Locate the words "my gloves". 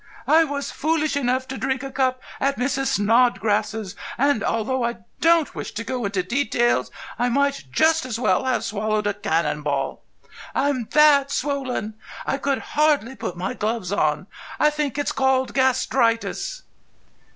13.37-13.91